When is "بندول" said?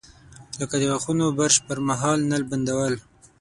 2.49-2.93